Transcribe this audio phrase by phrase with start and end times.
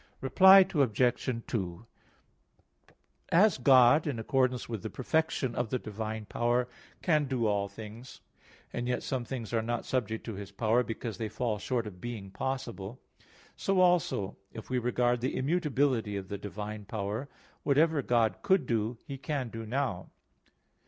[0.19, 1.29] Reply Obj.
[1.45, 1.85] 2:
[3.31, 6.67] As God, in accordance with the perfection of the divine power,
[7.03, 8.19] can do all things,
[8.73, 12.01] and yet some things are not subject to His power, because they fall short of
[12.01, 12.99] being possible;
[13.55, 17.29] so, also, if we regard the immutability of the divine power,
[17.61, 20.09] whatever God could do, He can do now.